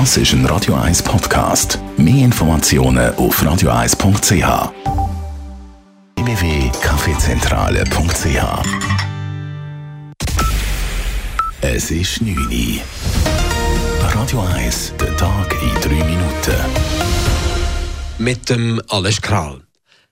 Das 0.00 0.16
ist 0.16 0.32
ein 0.32 0.44
Radio 0.46 0.74
1 0.74 1.04
Podcast. 1.04 1.78
Mehr 1.96 2.24
Informationen 2.24 3.14
auf 3.14 3.40
radio1.ch. 3.40 4.72
www.kaffeezentrale.ch 6.16 8.66
Es 11.60 11.92
ist 11.92 12.22
9 12.22 12.36
Uhr. 12.36 12.80
Radio 14.00 14.40
1, 14.40 14.94
der 14.98 15.16
Tag 15.16 15.54
in 15.62 15.80
3 15.80 15.90
Minuten. 16.06 16.56
Mit 18.18 18.50
dem 18.50 18.82
Alles 18.88 19.22
Kral. 19.22 19.60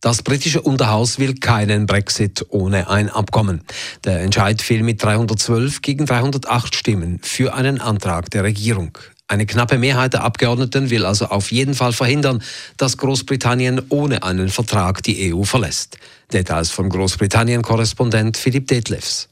Das 0.00 0.22
britische 0.22 0.62
Unterhaus 0.62 1.18
will 1.18 1.34
keinen 1.34 1.84
Brexit 1.84 2.46
ohne 2.48 2.88
ein 2.88 3.10
Abkommen. 3.10 3.60
Der 4.04 4.20
Entscheid 4.20 4.62
fiel 4.62 4.82
mit 4.82 5.02
312 5.02 5.82
gegen 5.82 6.06
308 6.06 6.74
Stimmen 6.74 7.20
für 7.22 7.52
einen 7.52 7.82
Antrag 7.82 8.30
der 8.30 8.44
Regierung. 8.44 8.96
Eine 9.28 9.46
knappe 9.46 9.78
Mehrheit 9.78 10.12
der 10.12 10.22
Abgeordneten 10.22 10.90
will 10.90 11.04
also 11.04 11.26
auf 11.26 11.50
jeden 11.50 11.74
Fall 11.74 11.92
verhindern, 11.92 12.42
dass 12.76 12.96
Großbritannien 12.96 13.82
ohne 13.88 14.22
einen 14.22 14.48
Vertrag 14.48 15.02
die 15.02 15.34
EU 15.34 15.42
verlässt. 15.42 15.98
Details 16.32 16.70
von 16.70 16.88
Großbritannien-Korrespondent 16.88 18.36
Philipp 18.36 18.68
Detlefs. 18.68 19.28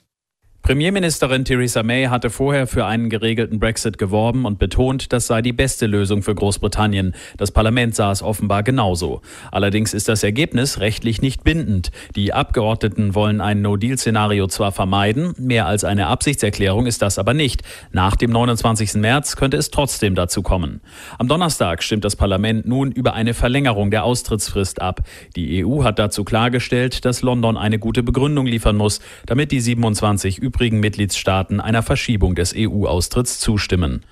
Premierministerin 0.64 1.45
Theresa 1.45 1.82
May 1.82 2.06
hatte 2.06 2.30
vorher 2.30 2.66
für 2.66 2.86
einen 2.86 3.10
geregelten 3.10 3.60
Brexit 3.60 3.98
geworben 3.98 4.46
und 4.46 4.59
betont, 4.59 5.12
das 5.12 5.27
sei 5.27 5.42
die 5.42 5.52
beste 5.52 5.84
Lösung 5.84 6.22
für 6.22 6.34
Großbritannien. 6.34 7.14
Das 7.36 7.50
Parlament 7.50 7.95
sah 7.95 8.10
es 8.10 8.22
offenbar 8.22 8.62
genauso. 8.62 9.20
Allerdings 9.52 9.92
ist 9.92 10.08
das 10.08 10.22
Ergebnis 10.22 10.80
rechtlich 10.80 11.20
nicht 11.20 11.45
bindend. 11.45 11.91
Die 12.16 12.32
Abgeordneten 12.32 13.14
wollen 13.14 13.42
ein 13.42 13.60
No-Deal-Szenario 13.60 14.46
zwar 14.46 14.72
vermeiden, 14.72 15.34
mehr 15.36 15.66
als 15.66 15.84
eine 15.84 16.06
Absichtserklärung 16.06 16.86
ist 16.86 17.02
das 17.02 17.19
aber 17.19 17.34
nicht. 17.34 17.60
Nach 17.92 18.16
dem 18.16 18.30
29. 18.30 18.94
März 18.94 19.36
könnte 19.36 19.58
es 19.58 19.70
trotzdem 19.70 20.14
dazu 20.14 20.41
kommen. 20.41 20.80
Am 21.19 21.28
Donnerstag 21.28 21.83
stimmt 21.83 22.06
das 22.06 22.16
Parlament 22.16 22.66
nun 22.66 22.91
über 22.91 23.12
eine 23.12 23.34
Verlängerung 23.34 23.91
der 23.91 24.05
Austrittsfrist 24.05 24.80
ab. 24.80 25.02
Die 25.36 25.62
EU 25.62 25.84
hat 25.84 25.98
dazu 25.98 26.24
klargestellt, 26.24 27.05
dass 27.05 27.20
London 27.20 27.58
eine 27.58 27.78
gute 27.78 28.02
Begründung 28.02 28.46
liefern 28.46 28.78
muss, 28.78 29.00
damit 29.27 29.52
die 29.52 29.61
27 29.61 30.41
übrigen 30.55 30.78
Mitgliedstaaten 30.78 31.60
einer 31.60 31.83
Verschiebung 31.83 32.36
des 32.36 32.55
EU-Austritts 32.56 33.41
zustimmen. 33.41 34.05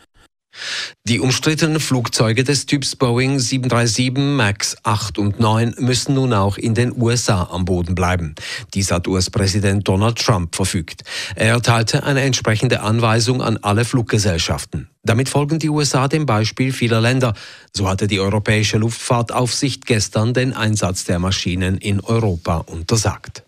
Die 1.09 1.21
umstrittenen 1.21 1.81
Flugzeuge 1.81 2.45
des 2.45 2.67
Typs 2.67 2.95
Boeing 2.95 3.39
737 3.39 4.13
MAX 4.19 4.77
8 4.83 5.17
und 5.19 5.41
9 5.41 5.77
müssen 5.79 6.15
nun 6.15 6.35
auch 6.35 6.59
in 6.59 6.75
den 6.75 6.93
USA 7.01 7.49
am 7.51 7.65
Boden 7.65 7.95
bleiben. 7.95 8.35
Dies 8.75 8.91
hat 8.91 9.09
US-Präsident 9.09 9.89
Donald 9.89 10.19
Trump 10.19 10.55
verfügt. 10.55 11.05
Er 11.37 11.55
erteilte 11.55 12.03
eine 12.03 12.21
entsprechende 12.21 12.83
Anweisung 12.83 13.41
an 13.41 13.57
alle 13.63 13.87
Fluggesellschaften. 13.87 14.91
Damit 15.05 15.31
folgen 15.31 15.59
die 15.59 15.71
USA 15.71 16.07
dem 16.07 16.27
Beispiel 16.27 16.73
vieler 16.73 17.01
Länder. 17.01 17.33
So 17.73 17.89
hatte 17.89 18.07
die 18.07 18.21
Europäische 18.21 18.77
Luftfahrtaufsicht 18.77 19.87
gestern 19.87 20.35
den 20.35 20.53
Einsatz 20.53 21.05
der 21.05 21.19
Maschinen 21.19 21.79
in 21.79 22.01
Europa 22.01 22.59
untersagt. 22.59 23.45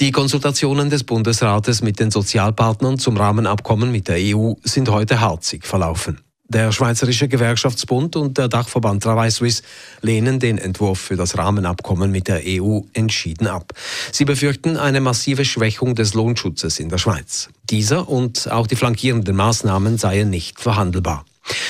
Die 0.00 0.12
Konsultationen 0.12 0.90
des 0.90 1.04
Bundesrates 1.04 1.82
mit 1.82 2.00
den 2.00 2.10
Sozialpartnern 2.10 2.98
zum 2.98 3.16
Rahmenabkommen 3.16 3.90
mit 3.90 4.08
der 4.08 4.16
EU 4.18 4.54
sind 4.62 4.88
heute 4.90 5.20
harzig 5.20 5.66
verlaufen. 5.66 6.20
Der 6.48 6.70
Schweizerische 6.70 7.26
Gewerkschaftsbund 7.26 8.14
und 8.14 8.38
der 8.38 8.46
Dachverband 8.46 9.02
Travail 9.02 9.32
Suisse 9.32 9.62
lehnen 10.00 10.38
den 10.38 10.58
Entwurf 10.58 11.00
für 11.00 11.16
das 11.16 11.36
Rahmenabkommen 11.36 12.12
mit 12.12 12.28
der 12.28 12.42
EU 12.46 12.82
entschieden 12.92 13.48
ab. 13.48 13.72
Sie 14.12 14.24
befürchten 14.24 14.76
eine 14.76 15.00
massive 15.00 15.44
Schwächung 15.44 15.96
des 15.96 16.14
Lohnschutzes 16.14 16.78
in 16.78 16.88
der 16.88 16.98
Schweiz. 16.98 17.48
Dieser 17.68 18.08
und 18.08 18.50
auch 18.52 18.68
die 18.68 18.76
flankierenden 18.76 19.34
Maßnahmen 19.34 19.98
seien 19.98 20.30
nicht 20.30 20.60
verhandelbar. 20.60 21.24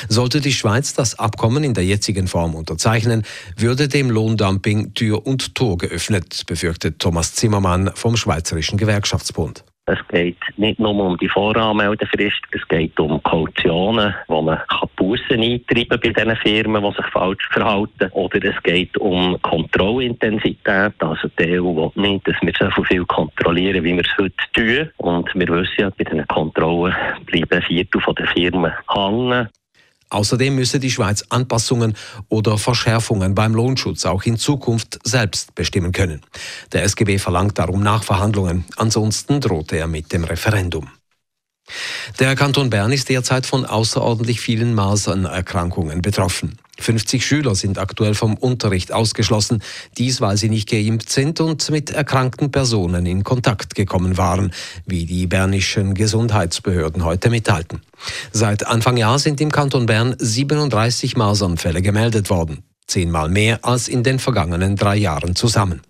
Sollte 0.09 0.41
die 0.41 0.53
Schweiz 0.53 0.95
das 0.95 1.19
Abkommen 1.19 1.65
in 1.65 1.75
der 1.75 1.85
jetzigen 1.85 2.29
Form 2.29 2.55
unterzeichnen, 2.55 3.25
würde 3.57 3.89
dem 3.89 4.11
Lohndumping 4.11 4.95
Tür 4.95 5.27
und 5.27 5.55
Tor 5.55 5.79
geöffnet, 5.79 6.45
befürchtet 6.47 6.98
Thomas 6.98 7.35
Zimmermann 7.35 7.91
vom 7.95 8.17
Schweizerischen 8.17 8.79
Gewerkschaftsbund. 8.79 9.65
Es 9.89 9.98
geht 10.09 10.39
nicht 10.57 10.81
nur 10.81 10.97
um 10.97 11.17
die 11.17 11.29
Voranmeldefrist, 11.29 12.42
es 12.51 12.67
geht 12.67 12.98
um 12.98 13.23
Kautionen, 13.23 14.13
wo 14.27 14.42
man 14.42 14.59
Bussen 14.97 15.41
eintreiben 15.41 16.01
bei 16.03 16.09
diesen 16.09 16.36
Firmen, 16.36 16.83
die 16.83 16.97
sich 16.97 17.07
falsch 17.13 17.48
verhalten. 17.53 18.11
Oder 18.13 18.45
es 18.45 18.61
geht 18.65 18.97
um 18.98 19.41
Kontrollintensität. 19.42 20.95
Also 20.98 21.29
die 21.39 21.61
EU 21.61 21.77
will 21.77 21.92
nicht, 21.95 22.27
dass 22.27 22.36
wir 22.42 22.73
so 22.75 22.83
viel 22.83 23.05
kontrollieren, 23.05 23.85
wie 23.85 23.95
wir 23.95 24.05
es 24.05 24.19
heute 24.19 24.35
tun. 24.53 24.91
Und 24.97 25.33
wir 25.35 25.48
wissen 25.48 25.75
ja, 25.79 25.91
bei 25.91 26.03
diesen 26.03 26.27
Kontrollen 26.27 26.95
bleiben 27.27 27.63
Viertel 27.63 28.03
der 28.19 28.27
Firmen 28.27 28.73
hängen. 28.92 29.48
Außerdem 30.11 30.55
müsse 30.55 30.78
die 30.78 30.90
Schweiz 30.90 31.24
Anpassungen 31.28 31.94
oder 32.28 32.58
Verschärfungen 32.58 33.34
beim 33.34 33.55
Lohnschutz 33.55 34.06
auch 34.06 34.22
in 34.24 34.36
Zukunft 34.36 34.98
selbst 35.05 35.55
bestimmen 35.55 35.92
können. 35.92 36.22
Der 36.72 36.84
SGB 36.84 37.18
verlangt 37.18 37.58
darum 37.58 37.83
Nachverhandlungen. 37.83 38.64
Ansonsten 38.77 39.40
drohte 39.40 39.77
er 39.77 39.86
mit 39.86 40.12
dem 40.12 40.24
Referendum. 40.24 40.89
Der 42.19 42.35
Kanton 42.35 42.71
Bern 42.71 42.93
ist 42.93 43.11
derzeit 43.11 43.45
von 43.45 43.67
außerordentlich 43.67 44.41
vielen 44.41 44.75
Masernerkrankungen 44.75 46.01
betroffen. 46.01 46.57
50 46.79 47.27
Schüler 47.27 47.55
sind 47.55 47.79
aktuell 47.79 48.15
vom 48.15 48.35
Unterricht 48.35 48.93
ausgeschlossen, 48.93 49.63
dies 49.99 50.21
weil 50.23 50.37
sie 50.37 50.49
nicht 50.49 50.69
geimpft 50.69 51.11
sind 51.11 51.41
und 51.41 51.71
mit 51.71 51.91
erkrankten 51.91 52.51
Personen 52.51 53.05
in 53.05 53.23
Kontakt 53.23 53.75
gekommen 53.75 54.17
waren, 54.17 54.53
wie 54.87 55.05
die 55.05 55.27
bernischen 55.27 55.95
Gesundheitsbehörden 55.95 57.05
heute 57.05 57.29
mitteilten. 57.29 57.83
Seit 58.33 58.67
Anfang 58.67 58.97
Jahr 58.97 59.19
sind 59.19 59.41
im 59.41 59.51
Kanton 59.51 59.87
Bern 59.87 60.15
37 60.19 61.17
Masernfälle 61.17 61.83
gemeldet 61.83 62.31
worden 62.31 62.63
zehnmal 62.86 63.29
mehr 63.29 63.64
als 63.64 63.89
in 63.89 64.02
den 64.02 64.19
vergangenen 64.19 64.77
drei 64.77 64.97
Jahren 64.97 65.36
zusammen. 65.36 65.83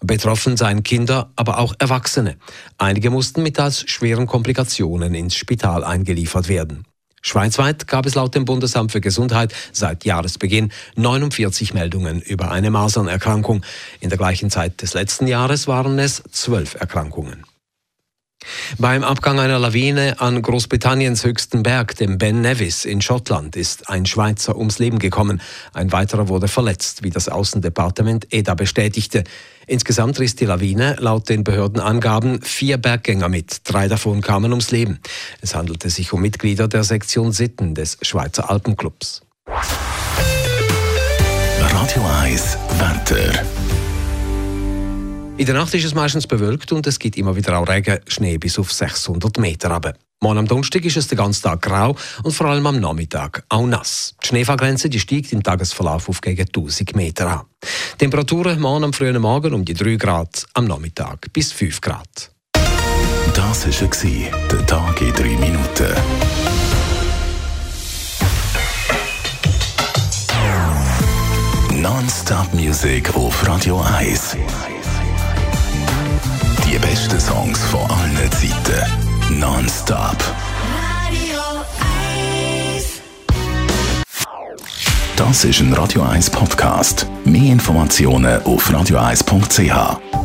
Betroffen 0.00 0.56
seien 0.56 0.82
Kinder, 0.82 1.30
aber 1.36 1.58
auch 1.58 1.74
Erwachsene. 1.78 2.36
Einige 2.78 3.10
mussten 3.10 3.42
mit 3.42 3.58
als 3.58 3.88
schweren 3.90 4.26
Komplikationen 4.26 5.14
ins 5.14 5.34
Spital 5.34 5.84
eingeliefert 5.84 6.48
werden. 6.48 6.84
Schweizweit 7.20 7.88
gab 7.88 8.06
es 8.06 8.14
laut 8.14 8.34
dem 8.34 8.44
Bundesamt 8.44 8.92
für 8.92 9.00
Gesundheit 9.00 9.52
seit 9.72 10.04
Jahresbeginn 10.04 10.72
49 10.96 11.74
Meldungen 11.74 12.22
über 12.22 12.50
eine 12.50 12.70
Masernerkrankung. 12.70 13.64
In 14.00 14.08
der 14.08 14.18
gleichen 14.18 14.50
Zeit 14.50 14.82
des 14.82 14.94
letzten 14.94 15.26
Jahres 15.26 15.66
waren 15.66 15.98
es 15.98 16.22
zwölf 16.30 16.74
Erkrankungen. 16.74 17.44
Beim 18.78 19.02
Abgang 19.04 19.40
einer 19.40 19.58
Lawine 19.58 20.20
an 20.20 20.42
Großbritanniens 20.42 21.24
höchsten 21.24 21.62
Berg, 21.62 21.96
dem 21.96 22.18
Ben 22.18 22.40
Nevis 22.40 22.84
in 22.84 23.00
Schottland, 23.00 23.56
ist 23.56 23.88
ein 23.88 24.06
Schweizer 24.06 24.56
ums 24.56 24.78
Leben 24.78 24.98
gekommen. 24.98 25.40
Ein 25.72 25.92
weiterer 25.92 26.28
wurde 26.28 26.48
verletzt, 26.48 27.02
wie 27.02 27.10
das 27.10 27.28
Außendepartement 27.28 28.32
EDA 28.32 28.54
bestätigte. 28.54 29.24
Insgesamt 29.66 30.18
riss 30.18 30.34
die 30.34 30.46
Lawine 30.46 30.96
laut 30.98 31.28
den 31.28 31.44
Behördenangaben 31.44 32.40
vier 32.40 32.78
Berggänger 32.78 33.28
mit. 33.28 33.60
Drei 33.64 33.86
davon 33.86 34.22
kamen 34.22 34.50
ums 34.52 34.70
Leben. 34.70 34.98
Es 35.42 35.54
handelte 35.54 35.90
sich 35.90 36.12
um 36.12 36.22
Mitglieder 36.22 36.68
der 36.68 36.84
Sektion 36.84 37.32
Sitten 37.32 37.74
des 37.74 37.98
Schweizer 38.00 38.50
Alpenclubs. 38.50 39.22
Radio 41.60 42.02
1 42.22 42.58
Wetter. 42.78 43.67
In 45.38 45.46
der 45.46 45.54
Nacht 45.54 45.72
ist 45.72 45.84
es 45.84 45.94
meistens 45.94 46.26
bewölkt 46.26 46.72
und 46.72 46.84
es 46.88 46.98
gibt 46.98 47.16
immer 47.16 47.36
wieder 47.36 47.56
auch 47.56 47.68
Regen, 47.68 48.00
Schnee 48.08 48.38
bis 48.38 48.58
auf 48.58 48.72
600 48.72 49.38
Meter 49.38 49.70
runter. 49.70 49.94
Morgen 50.20 50.38
am 50.38 50.48
Donnerstag 50.48 50.84
ist 50.84 50.96
es 50.96 51.06
den 51.06 51.16
ganzen 51.16 51.44
Tag 51.44 51.62
grau 51.62 51.94
und 52.24 52.32
vor 52.32 52.48
allem 52.48 52.66
am 52.66 52.80
Nachmittag 52.80 53.44
auch 53.48 53.64
nass. 53.64 54.16
Die 54.24 54.26
Schneefallgrenze 54.26 54.88
die 54.88 54.98
steigt 54.98 55.32
im 55.32 55.44
Tagesverlauf 55.44 56.08
auf 56.08 56.20
gegen 56.20 56.40
1000 56.40 56.96
Meter 56.96 57.28
an. 57.28 57.42
Temperaturen 57.98 58.58
morgen 58.58 58.82
am 58.82 58.92
frühen 58.92 59.22
Morgen 59.22 59.54
um 59.54 59.64
die 59.64 59.74
3 59.74 59.94
Grad, 59.94 60.44
am 60.54 60.64
Nachmittag 60.64 61.32
bis 61.32 61.52
5 61.52 61.80
Grad. 61.82 62.32
Das 63.32 63.64
war 63.64 64.48
der 64.50 64.66
Tag 64.66 65.00
in 65.00 65.12
3 65.12 65.22
Minuten. 65.22 65.94
Non-Stop 71.80 72.52
Music 72.54 73.14
auf 73.14 73.46
Radio 73.46 73.80
1. 73.80 74.36
Besten 76.98 77.20
Songs 77.20 77.64
von 77.66 77.88
allen 77.92 78.32
Zeiten. 78.32 79.38
Non-stop. 79.38 80.16
Radio 80.74 81.38
1. 82.74 83.00
Das 85.14 85.44
ist 85.44 85.60
ein 85.60 85.72
Radio 85.74 86.02
1 86.02 86.28
Podcast. 86.30 87.06
Mehr 87.24 87.52
Informationen 87.52 88.42
auf 88.42 88.68
radio1.ch. 88.68 90.17